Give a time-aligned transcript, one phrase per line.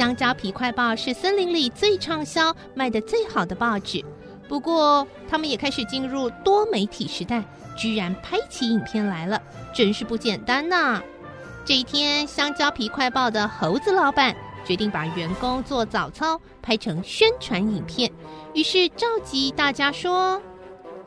[0.00, 4.02] 香蕉皮快报是森林里最畅销、卖得最好的报纸。
[4.48, 7.44] 不过，他们也开始进入多媒体时代，
[7.76, 9.38] 居然拍起影片来了，
[9.74, 11.02] 真是不简单呐！
[11.66, 18.10] 这一天，香蕉皮快报的猴子老板决定把员工做早操拍成宣传影片，
[18.54, 20.40] 于是召集大家说。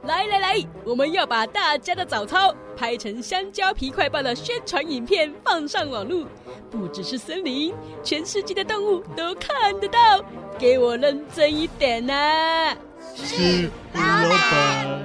[0.04, 6.28] 来来来，我们要把大家的早操拍成香蕉皮快报的宣传影片，放上网络。
[6.70, 10.22] 不只是森林，全世界的动物都看得到。
[10.60, 12.78] 给我认真一点呐、啊！
[13.16, 15.00] 是老板。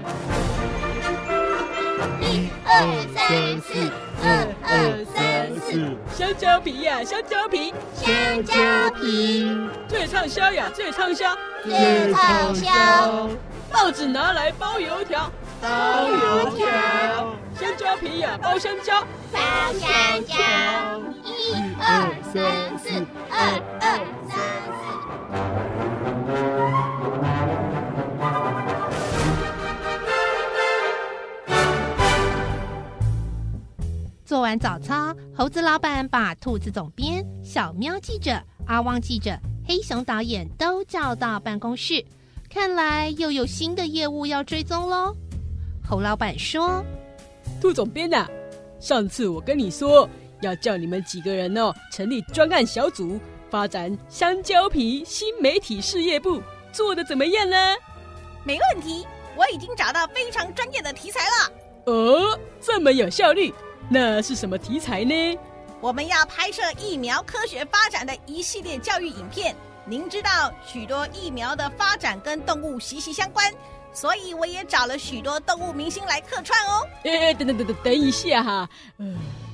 [2.21, 4.27] 一二三四，二
[4.65, 5.17] 二三
[5.61, 5.97] 四。
[6.13, 8.55] 香蕉皮呀，香蕉皮，香蕉
[9.01, 9.47] 皮，
[9.89, 13.31] 最畅销呀，最畅销，最畅销。
[13.71, 15.31] 报纸拿来包油条，
[15.61, 16.67] 包油条。
[17.55, 19.01] 香蕉皮呀，包香蕉，
[19.33, 19.39] 包
[19.75, 20.35] 香蕉。
[21.25, 22.89] 一二三四，
[23.31, 23.87] 二二
[24.29, 24.37] 三
[24.73, 24.79] 四。
[34.25, 42.05] 做完早操，猴子老板把兔子总编、小喵记者、阿旺记者、黑熊导演都叫到办公室。
[42.51, 45.15] 看来又有新的业务要追踪喽。
[45.87, 46.83] 侯老板说
[47.61, 48.29] ：“杜总编呐、啊，
[48.81, 50.09] 上次我跟你说
[50.41, 56.41] 要叫你们几个人哦，成立专案小组，发展香蕉皮新媒体事业部，
[56.73, 57.57] 做的怎么样呢
[58.45, 61.53] ？”“没问题，我已经找到非常专业的题材了。
[61.93, 63.53] ”“哦，这么有效率，
[63.91, 65.39] 那是什么题材呢
[65.83, 69.55] ？”“我们要拍摄疫苗科学发展的一系列教育影片。”
[69.89, 73.51] 您知道许多疫苗的发展跟动物息息相关，
[73.91, 76.87] 所以我也找了许多动物明星来客串哦。
[77.05, 79.07] 哎，等等等等，等一下哈，呃，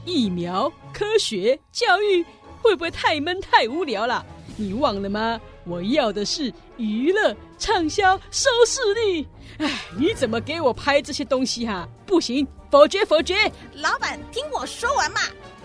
[0.05, 2.25] 疫苗科学教育
[2.61, 4.27] 会不会太闷太无聊了？
[4.57, 5.41] 你忘了吗？
[5.67, 9.25] 我要的是娱乐、畅销、收视率。
[9.59, 11.89] 哎，你怎么给我拍这些东西哈？
[12.05, 13.51] 不行，否决否决！
[13.75, 15.21] 老板，听我说完嘛。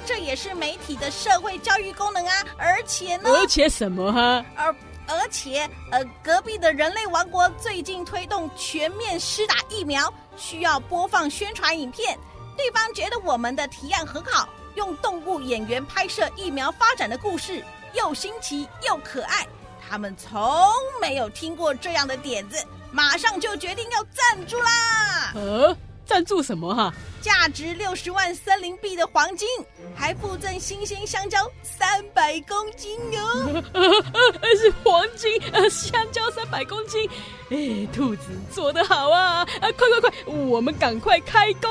[0.10, 4.44] 这也是媒体的社会教育功能啊，而且呢，而且什么哈？
[4.56, 4.76] 而
[5.06, 12.18] 而且呃，隔壁的人类王国最近推动全面施打疫苗，需要播放宣传影片。
[12.58, 19.48] 对方觉得我们的提案很好，用动物演员拍摄疫苗发展的故事，又新奇又可爱。
[19.88, 20.60] 他们从
[21.00, 22.58] 没有听过这样的点子，
[22.92, 25.34] 马上就决定要赞助啦！
[25.36, 25.78] 呃，
[26.10, 26.92] 赞助什么哈？
[27.22, 29.48] 价值六十万森林币的黄金，
[29.96, 33.62] 还附赠新鲜香蕉三百公斤哟！
[34.58, 37.08] 是黄金，呃，香蕉三百公斤。
[37.52, 39.46] 哎，兔子做得好啊！
[39.62, 41.70] 啊，快快快，我们赶快开工！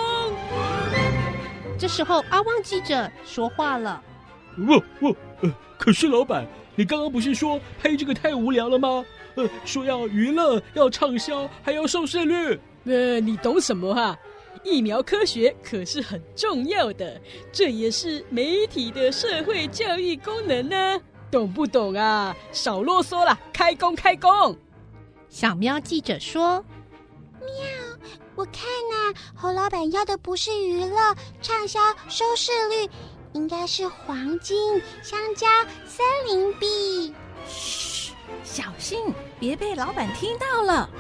[1.77, 4.01] 这时候，阿旺记者说话了
[4.69, 9.05] ：“我我呃，可是老板，你刚刚不是说拍这个太无聊了吗？
[9.35, 12.61] 呃，说要娱乐，要畅销，还要收视率。
[12.85, 14.19] 呃，你懂什么哈？”
[14.65, 17.21] 疫苗科学可是很重要的，
[17.53, 21.01] 这也是媒体的社会教育功能呢，
[21.31, 22.37] 懂不懂啊？
[22.51, 24.59] 少啰嗦了，开工开工！
[25.29, 26.63] 小喵记者说
[27.41, 27.49] ：“喵，
[28.35, 31.79] 我看呐、啊，侯老板要的不是娱乐、畅销、
[32.09, 32.91] 收视率，
[33.35, 35.47] 应该是黄金、香蕉、
[35.87, 37.15] 森林币。
[37.47, 38.13] 嘘，
[38.43, 38.99] 小心
[39.39, 40.91] 别被老板听到了。”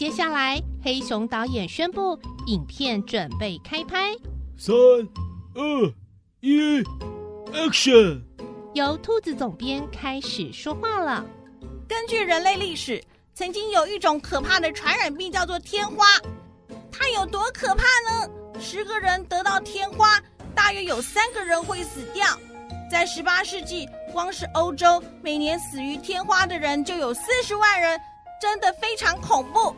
[0.00, 4.14] 接下来，黑熊导演宣布，影片准备开拍。
[4.56, 4.74] 三、
[5.54, 5.94] 二、
[6.40, 6.80] 一
[7.52, 8.22] ，Action！
[8.72, 11.22] 由兔子总编开始说话了。
[11.86, 13.04] 根据人类历史，
[13.34, 16.06] 曾经有一种可怕的传染病，叫做天花。
[16.90, 18.26] 它有多可怕呢？
[18.58, 20.18] 十个人得到天花，
[20.54, 22.24] 大约有三个人会死掉。
[22.90, 28.00] 在十八世纪，光是欧洲每年死于天花的人就有四十万人，
[28.40, 29.76] 真的非常恐怖。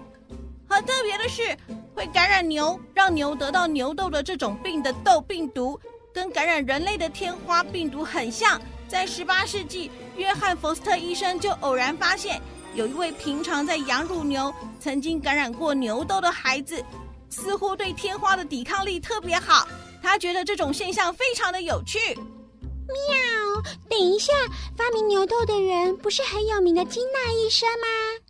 [0.72, 1.56] 很特别的是，
[1.94, 5.78] 会感染牛，让牛得到牛痘的这种病的痘病毒，
[6.14, 8.60] 跟感染人类的天花病毒很像。
[8.88, 12.40] 在十八世纪，约翰·福斯特医生就偶然发现，
[12.74, 16.82] 有一位平常在养乳牛、曾经感染过牛痘的孩子，
[17.28, 19.68] 似乎对天花的抵抗力特别好。
[20.02, 21.98] 他觉得这种现象非常的有趣。
[22.14, 23.62] 喵！
[23.88, 24.32] 等一下，
[24.76, 27.86] 发明牛痘的人不是很有名的金娜医生吗？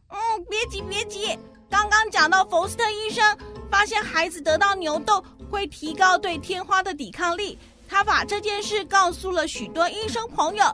[0.09, 1.37] 嗯，别急别急，
[1.73, 3.25] 刚刚讲到福斯特医生
[3.71, 7.59] 发现孩子得到牛痘会提高对天花的抵抗力，
[7.89, 10.67] 他把这件事告诉了许多医生朋友，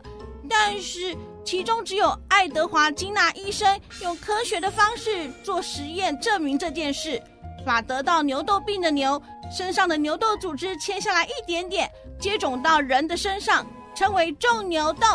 [0.50, 7.22] 但是其中只有爱德华金纳医生用科学的方式做实验证明这件事，
[7.64, 9.22] 把得到牛痘病的牛
[9.56, 15.06] 身上的牛痘组织切下来一点点，接种到人的身上，称为种牛痘，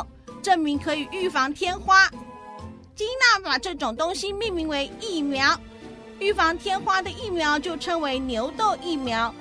[0.42, 2.10] 证明可以预防天花。
[2.96, 5.60] 金纳把这种东西命名为疫苗，
[6.24, 9.34] 预防天花的疫苗就称为牛痘疫苗。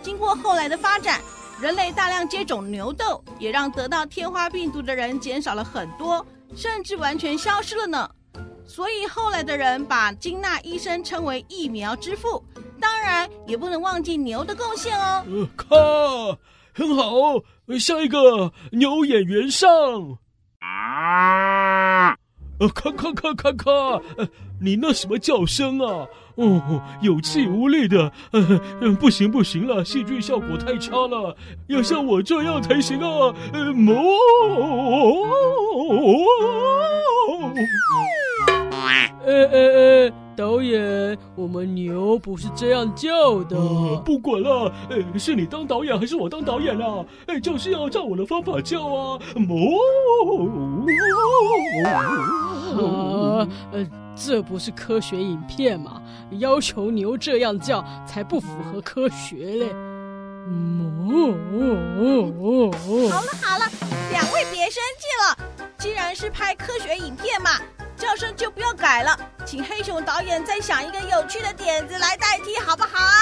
[0.00, 1.20] 经过后来的发展，
[1.60, 6.24] 人类大量接种牛痘，也让得到天花病毒的人减少了很多，
[6.54, 8.08] 甚至完全消失了呢。
[8.64, 12.40] 所以后来的人把金纳医生称为疫苗之父。
[12.80, 15.26] 当然，也不能忘记牛的贡献哦。
[15.70, 16.38] 呃，
[16.72, 17.12] 很好，
[17.76, 19.68] 下一个牛演员上。
[20.60, 22.16] 啊！
[22.60, 23.70] 呃，咔咔咔咔咔，
[24.16, 24.28] 呃，
[24.60, 26.06] 你那什么叫声啊？
[26.36, 28.42] 哦，有气无力的，呃，
[29.00, 31.34] 不行不行了，戏剧效果太差了，
[31.68, 33.34] 要像我这样才行啊！
[33.52, 33.94] 呃，哞。
[39.22, 39.60] 呃呃
[40.06, 43.56] 呃，导演，我们牛不是这样叫的。
[43.56, 47.04] 呃、不管了，呃，是你当导演还是我当导演啊？
[47.26, 49.18] 哎，就是要照我的方法叫啊！
[49.34, 49.78] 哞。
[51.86, 52.49] 啊，
[53.72, 56.00] 呃，这不是科学影片嘛？
[56.32, 59.72] 要求牛这样叫才不符合科学嘞。
[60.46, 61.34] 哞。
[63.10, 63.64] 好了好了，
[64.10, 65.36] 两位别生气了。
[65.78, 67.50] 既然是拍科学影片嘛。
[67.96, 69.14] 叫声就不要改了，
[69.44, 73.12] 请黑熊导演再想一个有趣的点子来代替，好不好啊？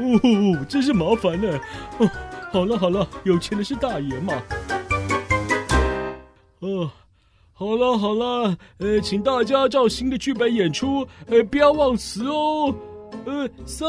[0.00, 1.56] 哦，真是麻烦呢。
[1.98, 2.10] 哦，
[2.52, 4.32] 好了好了，有钱的是大爷嘛。
[6.58, 6.90] 哦，
[7.56, 12.74] 好了好了，呃，请大家照新的剧本演出，呃，不要忘词哦。
[13.26, 13.88] 呃，三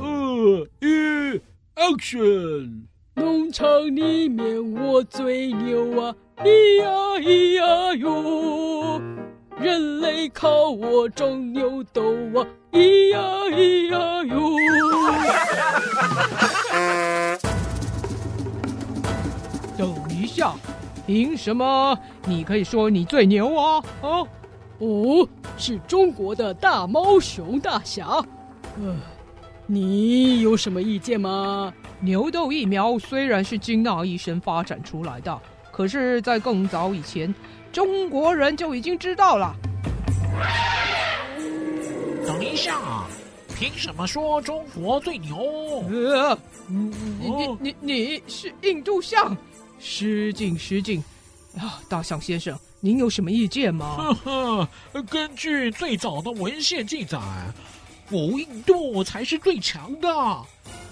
[0.00, 1.40] 二一
[1.76, 2.82] ，Action！
[3.14, 6.90] 农场里面我最牛啊，咿呀
[7.20, 9.00] 咿呀哟。
[9.60, 12.02] 人类靠我种牛豆
[12.34, 13.20] 啊，咿呀
[13.52, 14.50] 咿呀哟！
[19.78, 20.52] 等一下，
[21.06, 21.96] 凭什么
[22.28, 23.82] 你可以说你最牛啊？
[24.02, 24.20] 啊？
[24.80, 25.26] 哦，
[25.56, 28.22] 是中国的大猫熊大侠。
[28.80, 28.94] 呃，
[29.66, 31.72] 你有什么意见吗？
[32.00, 35.40] 牛痘疫苗虽然是金纳医生发展出来的，
[35.72, 37.34] 可是，在更早以前。
[37.72, 39.54] 中国人就已经知道了。
[42.26, 43.04] 等一下，
[43.54, 45.36] 凭什么说中国最牛？
[45.90, 46.38] 呃，
[46.68, 49.36] 你你你你是印度象，
[49.78, 51.02] 失敬失敬。
[51.58, 54.14] 啊，大象先生，您有什么意见吗？
[54.24, 57.18] 呵呵，根据最早的文献记载，
[58.08, 60.08] 古印度才是最强的。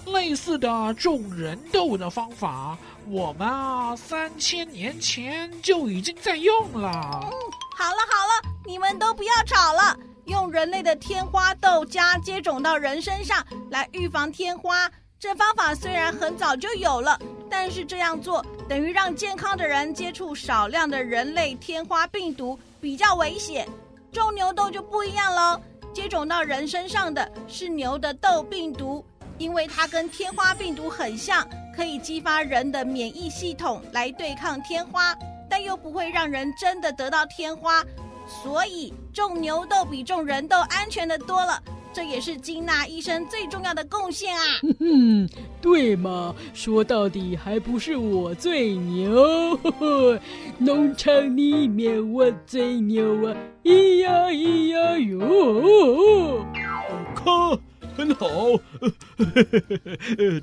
[0.07, 2.77] 类似的种人豆的方法，
[3.07, 6.89] 我们啊三千年前就已经在用了。
[7.23, 7.31] 嗯，
[7.77, 9.97] 好了好了，你们都不要吵了。
[10.25, 17.19] 用人类的天花豆加接种到人身上来预防天花，这方法虽然很早就有了，
[17.49, 23.67] 但是这样做等于让健康的人接触少量的人类天花病毒，比较危险。
[24.11, 25.59] 种牛痘就不一样喽，
[25.91, 29.03] 接种到人身上的是牛的痘病毒。
[29.39, 35.15] 因为它跟天花病毒很像，可以激发人的免疫系统来对抗天花，
[35.47, 37.83] 但又不会让人真的得到天花，
[38.27, 41.61] 所以种牛痘比种人痘安全的多了。
[41.97, 44.43] 这也是金娜医生最重要的贡献啊！
[44.61, 45.27] 哼哼，
[45.59, 46.35] 对嘛？
[46.53, 50.19] 说到底还不是我最牛，呵呵，
[50.59, 53.35] 农场里面我最牛啊！
[53.63, 56.45] 咿呀咿呀哟，
[57.15, 57.59] 看。
[57.97, 58.27] 很好，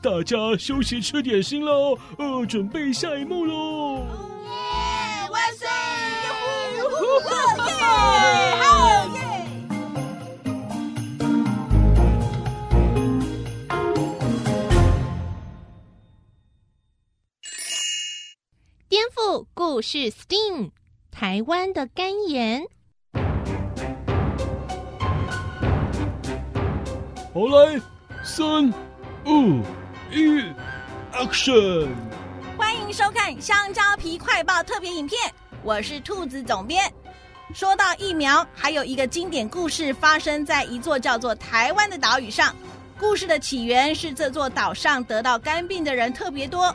[0.03, 3.99] 大家休息吃点心喽，呃，准备下一幕喽！
[4.43, 5.69] 耶，万岁！
[6.83, 7.31] 呼呼呼！
[7.69, 8.64] 耶，好耶！
[19.55, 20.71] 故事，STEAM，
[21.11, 22.63] 台湾的肝炎。
[27.33, 27.81] 好来，
[28.23, 28.73] 三、
[29.25, 29.63] 二、
[30.13, 30.45] 一
[31.13, 31.89] ，Action！
[32.57, 35.19] 欢迎收看《香蕉皮快报》特别影片，
[35.63, 36.93] 我是兔子总编。
[37.53, 42.55] 说到疫苗，还有一个经典故事发生在一座叫做台湾的岛屿上。
[42.99, 46.75] 故事的起源是这座岛上得到肝病的人特别多，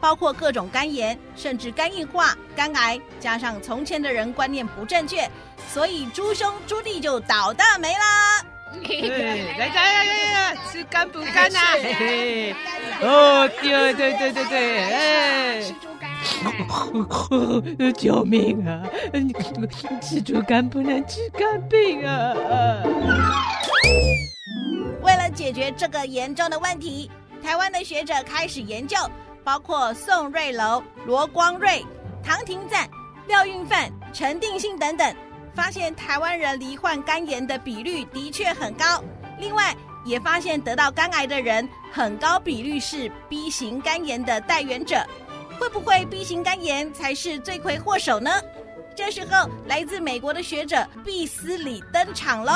[0.00, 5.28] 包括各种肝炎，甚至肝硬化、肝癌，加上从前的人观念不正确，
[5.72, 8.44] 所以猪兄猪弟就倒大霉啦。
[8.84, 11.58] 对，来来来来，吃肝补肝呐！
[11.72, 12.54] 嘿嘿，
[13.00, 16.10] 哦，对对对对对，哎，吃猪肝！
[17.94, 18.82] 救命啊！
[20.02, 22.34] 吃猪肝不能治肝病啊！
[25.00, 27.10] 为了解决这个严重的问题，
[27.42, 28.98] 台湾的学者开始研究，
[29.48, 31.82] 包括宋瑞楼、罗光瑞、
[32.22, 32.86] 唐廷赞、
[33.26, 35.10] 廖运范、陈定信等等。
[35.54, 39.02] 发现台湾人罹患肝炎的比率的确很高，
[39.38, 39.74] 另外
[40.04, 45.02] 也发现得到肝癌的人很高比率是 B 型肝炎的带源者，
[45.58, 48.30] 会不会 B 型肝炎才是罪魁祸首呢？
[48.94, 52.52] 这时候，来自美国的学者毕斯里登场喽。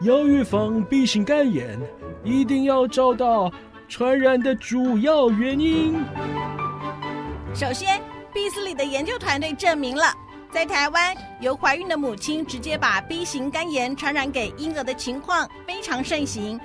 [0.00, 1.76] 要预防 B 型肝炎，
[2.22, 3.50] 一定要找到
[3.88, 5.94] 传染的主要原因。
[7.54, 8.00] 首先，
[8.32, 10.12] 毕斯里的研究团队证明了。
[10.50, 16.60] 在台湾，由怀孕的母亲直接把 B 型肝炎传染给婴儿的情况非常盛行，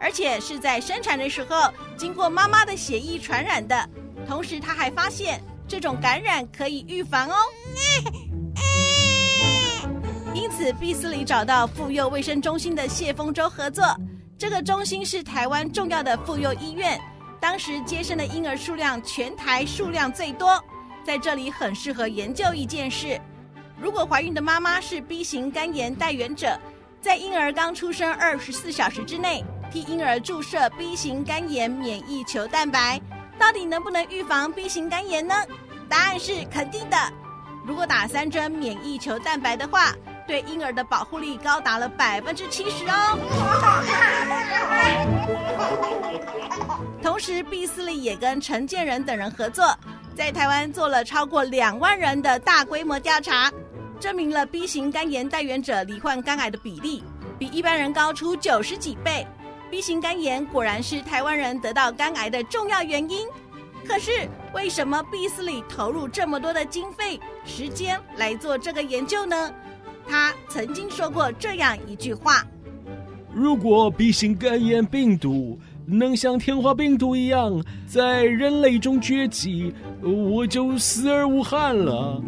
[0.00, 3.88] 而且是在生产的时候经过妈妈的血液传染的。
[4.26, 7.34] 同时，他还发现这种感染可以预防哦。
[10.32, 13.84] 因此，毕斯里找到妇幼卫生中心的谢丰洲合作。
[14.44, 17.00] 这个中心是台湾重要的妇幼医院，
[17.40, 20.62] 当时接生的婴儿数量全台数量最多。
[21.02, 23.18] 在这里很适合研究一件事：
[23.80, 26.60] 如果怀孕的妈妈是 B 型肝炎带原者，
[27.00, 33.00] 在婴儿刚出生二十四小时之内替婴儿注射 B 型肝炎免疫球蛋白，
[33.38, 35.34] 到底能不能预防 B 型肝炎呢？
[35.88, 36.96] 答案是肯定的。
[37.64, 39.94] 如果打三针免疫球蛋白的话，
[40.26, 43.18] 对婴儿的保护力高达了百分之七十哦。
[47.02, 49.76] 同时，毕斯利也跟陈建仁等人合作。
[50.14, 53.52] 在台湾做了超过两万人的大规模调查，
[53.98, 57.02] 证明了 B 型肝炎带原者罹患肝癌的比例
[57.38, 59.26] 比一般人高出九十几倍。
[59.70, 63.26] B 型肝炎果然是台湾人得到肝癌的重要原因。
[63.86, 69.52] 可是，为什么毕斯里投入这么多的经费、时间来做这个研究呢？
[70.08, 72.44] 他曾经说过这样一句话
[73.32, 79.70] ：“如果 B 型肝炎病毒……”能像天花病毒一样在人类中崛起，
[80.02, 82.18] 我就死而无憾了。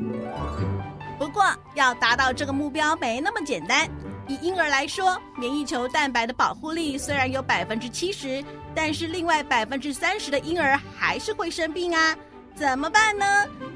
[1.19, 1.43] 不过，
[1.75, 3.89] 要达到这个目标没那么简单。
[4.29, 12.15] 以婴儿来说，免疫球蛋白的保护力虽然有百分之七十，但是另外百分之三十的婴儿还是会生病啊，
[12.55, 13.25] 怎么办呢？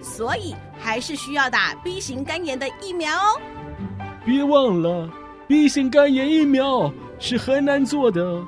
[0.02, 3.40] 所以还是需要打 B 型肝炎的疫苗哦。
[4.24, 5.08] 别忘了
[5.48, 8.42] ，B 型肝炎疫苗是很难做的。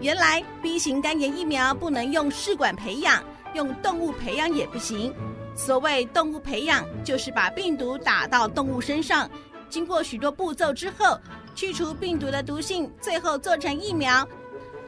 [0.00, 3.22] 原来 B 型肝炎疫苗不能用试管培养，
[3.54, 5.12] 用动物培养也不行。
[5.56, 9.28] 所谓动物培养，就是把病毒打到动物身上，
[9.68, 11.18] 经过许多步骤之后，
[11.54, 14.26] 去除病毒的毒性，最后做成疫苗。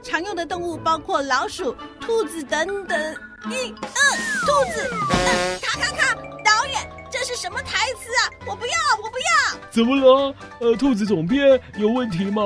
[0.01, 3.17] 常用的动物包括老鼠、兔子等等。
[3.49, 4.01] 一、二，
[4.47, 8.31] 兔子，呃，咔咔咔，导演，这是什么台词啊？
[8.47, 9.61] 我不要，我不要。
[9.71, 10.35] 怎么了？
[10.61, 12.43] 呃，兔子总编有问题吗？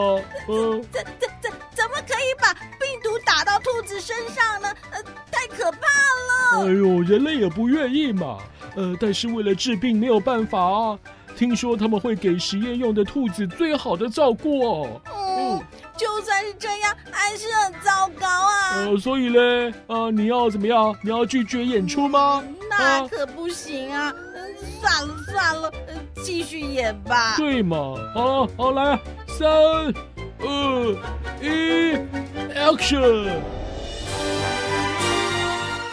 [0.46, 2.34] 呃，怎怎怎怎么可以。
[2.40, 4.68] 把病毒打到兔子身上呢？
[4.90, 5.78] 呃，太可怕
[6.58, 6.64] 了！
[6.64, 8.38] 哎呦，人类也不愿意嘛。
[8.74, 10.98] 呃，但是为了治病没有办法啊。
[11.36, 15.00] 听说他们会给实验用的兔子最好的照顾哦。
[15.12, 15.60] 嗯，
[15.96, 18.74] 就算是这样，还是很糟糕啊。
[18.74, 20.94] 呃，所以嘞，啊、呃，你要怎么样？
[21.02, 22.42] 你要拒绝演出吗？
[22.46, 24.12] 嗯、那可不行啊。
[24.34, 25.72] 嗯，算了算了，
[26.22, 27.34] 继续演吧。
[27.36, 27.94] 对嘛？
[28.14, 29.92] 好，好来，三二
[31.40, 31.98] 一。
[32.56, 33.30] Action！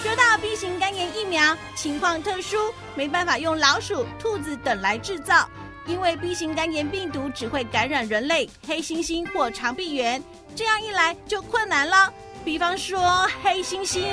[0.01, 2.57] 说到 B 型肝炎疫苗，情况特殊，
[2.95, 5.49] 没办法用老鼠、兔子等来制造，
[5.87, 10.23] 因为 B 型肝炎病毒只会感染人类、黑猩猩或长臂猿，
[10.55, 12.13] 这样一来就困难了。
[12.43, 14.03] 比方说黑猩猩，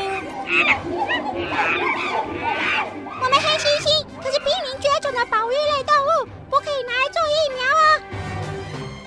[3.21, 8.01] 我们黑猩猩可是濒临绝种的保育类动物，不可以拿来做疫苗啊。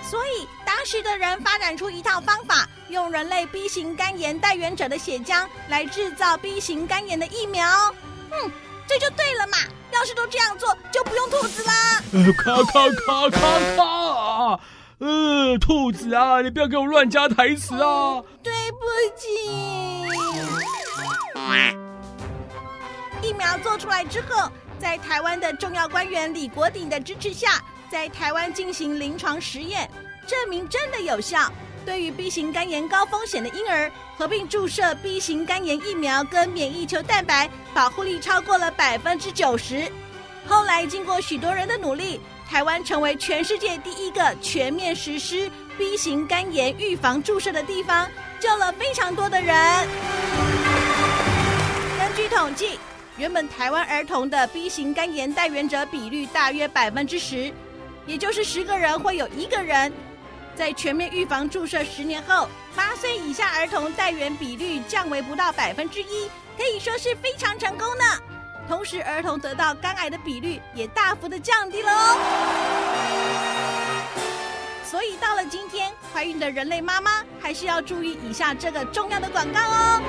[0.09, 7.65] 所以，当时的人发展出一套方法，用人类 B 型肝炎带原者的血浆来制造 B 型肝炎的疫苗。
[8.31, 8.51] 嗯，
[8.91, 9.57] 这就对了嘛！
[9.93, 12.03] 要是都这样做，就不用兔子啦。
[12.11, 13.39] 呃，咔咔咔咔
[13.77, 14.59] 咔！
[14.99, 18.19] 呃，兔子啊，你不要给我乱加台词啊！
[18.19, 18.79] 嗯，对不
[19.15, 19.29] 起。
[23.21, 27.63] 疫苗做出来之后，在台湾的重要官员李国鼎的支持下。
[27.89, 29.89] 在台湾进行临床实验，
[30.25, 31.51] 证明真的有效。
[31.85, 39.91] 对于 B 型肝炎高风险的婴儿，合并注射 B 型肝炎疫苗跟免疫球蛋白，保护力超过了百分之九十。
[40.47, 42.19] 后来经过许多人的努力，
[42.49, 48.09] 台湾成为全世界第一个全面实施 B 型肝炎预防注射的地方，
[48.39, 49.87] 救了非常多的人。
[51.97, 52.79] 根据统计，
[53.17, 57.51] 原本台湾儿童的 B 型肝炎带原者比率大约百分之十，
[58.05, 59.91] 也就是十个人会有一个人。
[60.55, 68.03] 在全面预防注射十年后，八岁以下儿童带原比率降为不到百分之一，可以说是非常成功呢。
[68.67, 72.17] 同时，儿童得到肝癌的比率也大幅的降低了哦。
[74.85, 80.01] 所以，到了今天，怀孕的人类妈妈还是要注意以下这个重要的广告哦。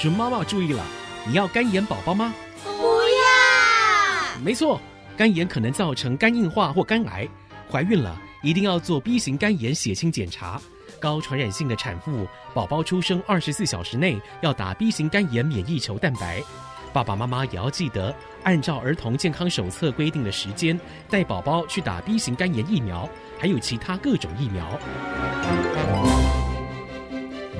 [0.00, 0.82] 准妈妈注意了，
[1.26, 2.32] 你要肝炎宝宝吗？
[2.64, 4.38] 不要。
[4.42, 4.80] 没错，
[5.16, 7.28] 肝炎可能造成肝硬化或肝癌。
[7.70, 8.16] 怀孕了。
[8.42, 10.60] 一定要做 B 型肝炎血清检查，
[10.98, 16.42] 高传染性的产妇，宝宝出生二十四小时内要打 B 型肝炎免疫球蛋白。
[16.92, 20.78] 爸爸妈妈也要记得按照儿童健康手册规定的时间，
[21.10, 23.06] 带宝宝去打 B 型肝炎疫苗，
[23.38, 24.66] 还有其他各种疫苗。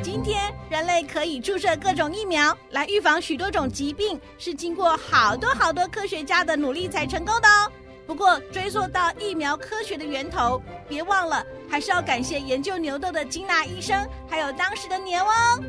[0.03, 7.71] 今天人类可以注射各种疫苗来预防许多种疾病，是经过好多好多科学家的努力才成功的哦。
[8.11, 15.63] 不过，追溯到疫苗科学的源头，别忘了还是要感谢研究牛痘的金娜医生，还有当时的牛哦。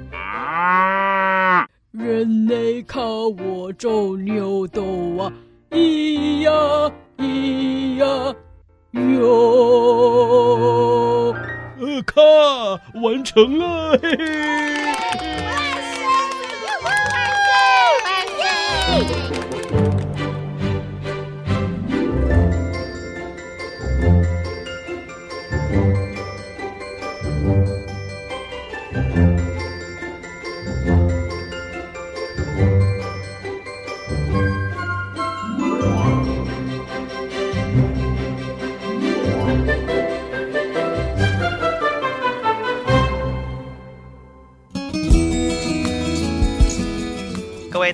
[1.91, 4.81] 人类靠我种牛痘
[5.19, 5.31] 啊，
[5.69, 8.33] 咿呀咿呀
[8.89, 9.27] 哟！
[11.79, 12.24] 呃，看，
[13.03, 14.80] 完成了，嘿嘿。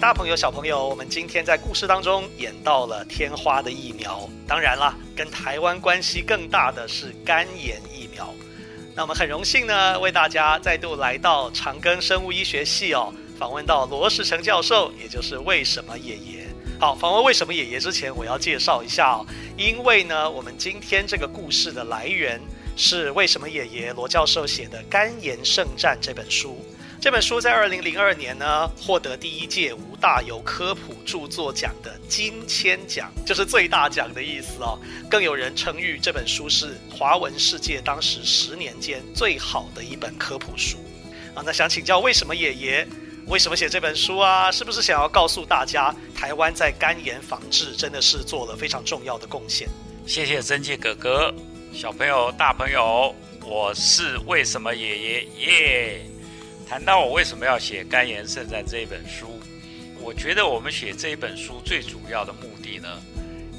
[0.07, 4.25] 大朋友、小朋友，我们今天在故事当中演到了天花的疫苗。
[4.47, 8.33] 当然了，跟台湾关系更大的是肝炎疫苗。
[8.95, 16.47] 那我们很荣幸呢，为大家再度来到长庚生物医学系哦，访问到罗时成教授，也就是为什么爷爷。
[16.79, 19.25] 好，访问为什么爷爷之前，我要介绍一下哦，
[19.57, 22.39] 因为呢，我们今天这个故事的来源
[22.77, 26.65] 是为什么爷爷罗教授写的《肝炎圣战》这本书。
[26.99, 34.79] 这本书在二零零二年呢，获得第一届吴大猷科普著作奖的金签奖，就是最大奖的意思哦。
[35.07, 40.77] 更有人称誉这本书是华文世界当时十年间最好的一本科普书
[41.35, 41.43] 啊。
[41.45, 42.87] 那想请教，为什么爷爷
[43.27, 44.51] 为什么写这本书啊？
[44.51, 49.69] 是不是想要告诉大家，台湾在肝炎防治真的是做了非常重要的贡献？
[50.07, 51.31] 谢谢曾介哥哥，
[51.71, 53.13] 小朋友、大朋友，
[53.45, 56.01] 我是为什么爷爷耶。
[56.69, 59.39] 谈到我为什么要写《肝炎圣战》这一本书，
[60.01, 63.01] 我觉得我们写这一本书最主要的目的呢，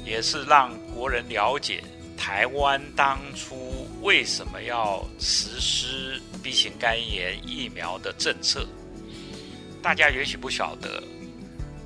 [0.05, 1.83] 也是让国人了解
[2.15, 8.67] 台湾当初为什么要实施 B 型肝炎疫苗的政策。
[9.81, 11.03] 大家也许不晓得，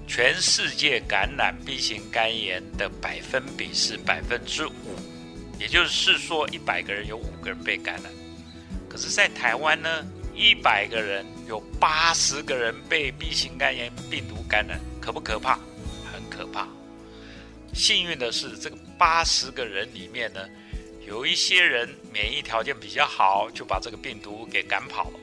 [0.05, 4.73] 全世界感染 B 型肝炎的百分比是百分之五，
[5.57, 8.11] 也就是说，一百个人有五个人被感染。
[8.89, 10.05] 可是，在台湾呢？
[10.35, 15.59] 一百个人有八十个人被 B 型肝炎病毒感染，可不可怕？
[16.11, 16.67] 很可怕。
[17.73, 20.39] 幸运的是，这个八十个人里面呢，
[21.07, 25.19] 有一些人免疫条件比较好，就把这个病毒给赶跑了。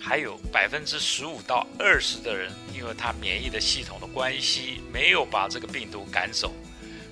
[0.00, 6.52] 还有百分之十五到二十的人，因为他免疫的系统的关系，没有把这个病毒赶走，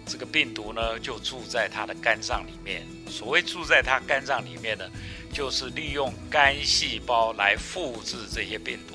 [0.04, 2.86] 这个病毒呢就住在他的肝脏里面。
[3.08, 4.84] 所谓住在他肝脏里面呢，
[5.32, 8.94] 就是利用肝细胞来复制这些病毒，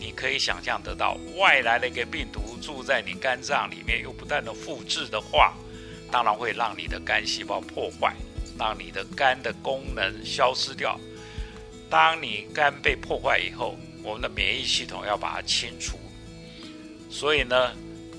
[0.00, 5.54] 你可以想象得到，外来的一个病毒住在你肝脏里面，又不断的复制的话，
[6.10, 8.14] 当然会让你的肝细胞破坏，
[8.58, 10.98] 让你的肝的功能消失掉。
[11.88, 15.96] 当你肝被破坏以后，我们的免疫系统要把它清除，
[17.08, 17.72] 所以呢，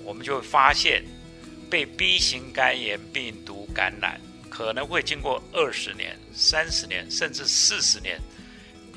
[0.06, 1.03] 我们就会发现，
[1.69, 4.21] 被 B 型肝炎病毒感染。
[4.53, 8.21] 可能会经过二十年、三十年，甚至四十年，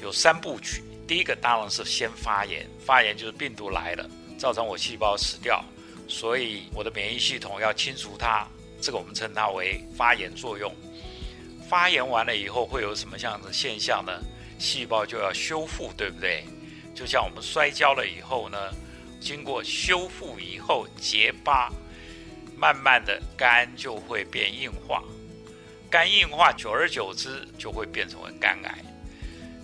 [0.03, 0.83] 有三部曲。
[1.09, 5.65] 第一个当然是先发炎，发炎就是病毒来了，造成我细胞死掉，
[6.07, 8.47] 所以我的免疫系统要清除它，
[8.83, 10.71] 这个我们称它为发炎作用。
[11.71, 14.13] 发炎完了以后会有什么样的现象呢？
[14.59, 16.45] 细胞就要修复，对不对？
[16.95, 18.59] 就像我们摔跤了以后呢，
[19.19, 21.73] 经过修复以后结疤，
[22.55, 25.03] 慢慢的肝就会变硬化，
[25.91, 28.79] 肝硬化久而久之就会变成为肝癌。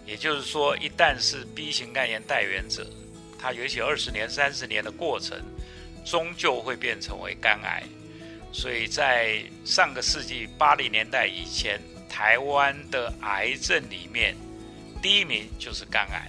[0.05, 2.87] 也就是说，一旦是 B 型肝炎带原者，
[3.39, 5.41] 它尤其二十年、三十年的过程，
[6.05, 7.83] 终究会变成为肝癌。
[8.53, 14.37] 所以在上个世纪八零年代以前，台湾的癌症里面，
[15.01, 16.29] 第一名就是肝癌。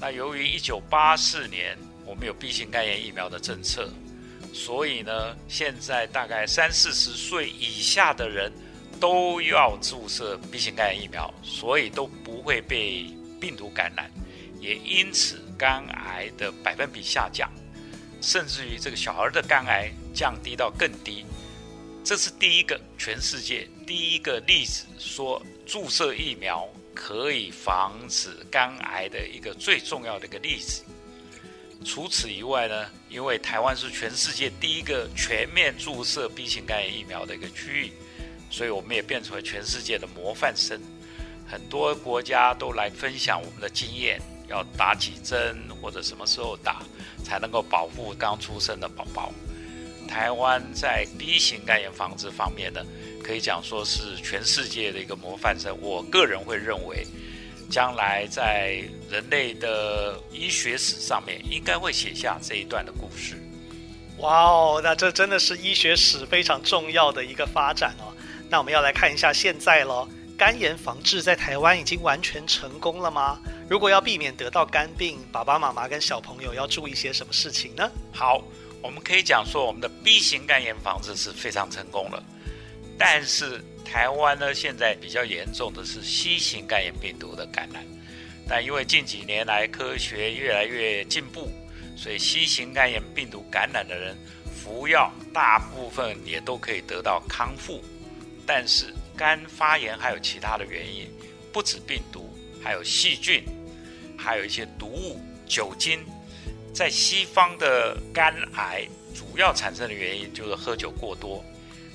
[0.00, 3.88] 那由于一九八四年我们有 B 型肝炎疫苗的政策，
[4.52, 8.50] 所以呢，现在大概三四十岁以下的人
[9.02, 13.06] 都要注射 B 型肝炎疫苗，所以都不会被
[13.40, 14.08] 病毒感染，
[14.60, 17.50] 也因此肝癌的百分比下降，
[18.20, 21.26] 甚至于这个小孩的肝癌降低到更低。
[22.04, 30.84] 这是第一个全世界第一个例子，说注射疫苗可以防止肝癌的一个最重要的一个例子。
[31.84, 37.92] 除此以外呢，因为台湾是全世界第一个全面注射 B 型肝炎疫苗的一个区域，
[38.52, 40.78] 所以我们也变成了全世界的模范生。
[41.48, 46.82] 很多国家都来分享我们的经验，要打几针或者什么时候打，
[47.24, 49.32] 才能够保护刚出生的宝宝。
[50.06, 52.84] 台湾在 B 型肝炎防治方面呢，
[53.24, 55.74] 可以讲说是全世界的一个模范生。
[55.80, 57.06] 我个人会认为，
[57.70, 63.36] 将来在人类的医学史上面，应该会写下这一段的故事。
[64.18, 68.11] 哇哦，那这真的是医学史非常重要的一个发展哦。
[68.52, 73.38] 那我们要来看一下现在咯，肝炎防治在台湾已经完全成功了吗？
[73.66, 77.90] 如果要避免得到肝病，爸爸妈妈跟小朋友要注意些什么事情呢？
[78.12, 78.44] 好。
[78.82, 82.20] 我们可以讲说，我们的 B 型肝炎防治是非常成功了，
[82.98, 87.86] 但是台湾呢，现在比较严重的是 C 型肝炎病毒的感染。
[88.48, 91.48] 但因为近几年来科学越来越进步，
[91.96, 94.18] 所以 C 型肝炎病毒感染的人
[94.52, 97.80] 服药，大部分也都可以得到康复。
[98.46, 101.08] 但是肝发炎还有其他的原因，
[101.52, 102.28] 不止病毒，
[102.62, 103.44] 还有细菌，
[104.16, 106.00] 还有一些毒物、酒精。
[106.74, 111.44] 在西方的肝癌主要产生的原因就是喝酒过多，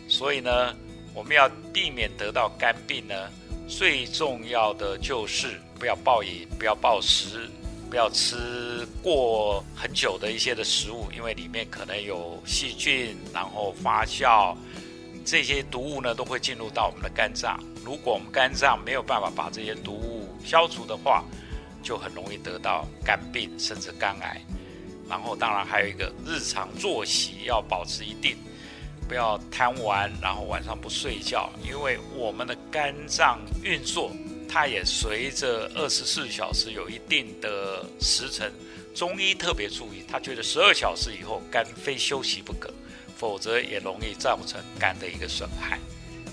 [0.07, 0.75] 所以呢，
[1.15, 3.15] 我们要避免得到肝病呢，
[3.67, 7.49] 最重要的就是不要暴饮，不要暴食，
[7.89, 14.55] 不要吃过很久的一些的食物，因为里面可能有细菌，然后发酵，
[15.27, 17.61] 这些毒物呢都会进入到我们的肝脏。
[17.83, 21.21] 如果我们肝脏没有办法把这些毒物消除的话，
[21.83, 24.41] 就很容易得到肝病，甚至肝癌。
[25.09, 28.37] 然后，当然还有一个日常作息要保持一定，
[29.05, 34.13] 不要贪玩，然后晚上不睡觉，因为我们的肝脏运作，
[34.47, 38.49] 它也随着二十四小时有一定的时辰。
[38.95, 42.73] 中医特别注意，他觉得十二小时以后肝非休息不可，
[43.17, 45.77] 否则也容易造成肝的一个损害。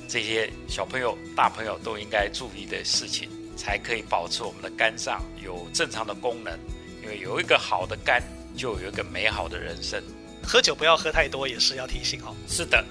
[0.08, 6.58] 这些小朋友、大朋友都应该注意的事情，才可以保持我们的肝脏有正常的功能。
[7.02, 8.22] 因为有一个好的肝。
[8.56, 10.00] 就有一个美好的人生。
[10.40, 12.32] 喝酒不要喝太多，也是要提醒哦。
[12.46, 12.84] 是的，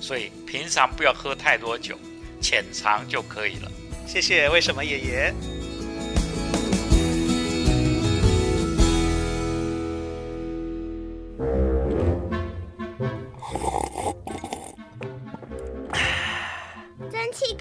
[0.00, 1.94] 所以平常不要喝太多酒，
[2.40, 3.70] 浅尝就可以了。
[4.06, 5.34] 谢谢，为什么爷爷？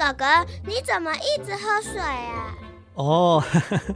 [0.10, 0.26] 哥哥，
[0.66, 2.56] 你怎么一直喝水啊？
[2.96, 3.44] 哦，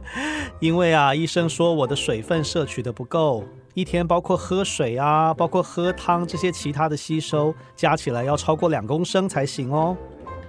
[0.60, 9.96] 因为啊，医生说我的水分摄取的不够，一天包括喝水啊，包括喝汤这些其他的吸收，加起来要超过两公升才行哦。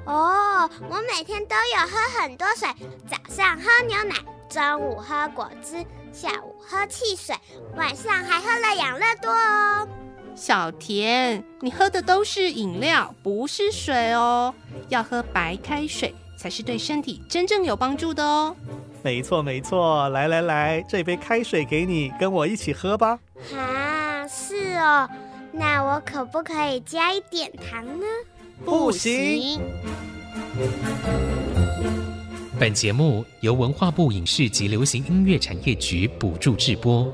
[0.06, 2.68] 哦，我每天都有喝很多水，
[3.10, 4.16] 早上喝牛奶，
[4.48, 7.36] 中午喝果汁，下午喝汽水，
[7.76, 9.88] 晚上还喝了养乐多哦。
[10.36, 14.54] 小田，你喝的都是饮料，不是水哦，
[14.90, 16.14] 要喝白开水。
[16.38, 18.56] 才是对身体真正有帮助的哦。
[19.02, 23.18] 没错没错，来来来，这杯开水给你，跟我一起喝吧。
[23.56, 25.10] 啊，是哦，
[25.52, 28.06] 那我可不可以加一点糖呢？
[28.64, 29.62] 不行。
[32.60, 37.12] 本节目由文化部影视及流行音乐产业局补助制播。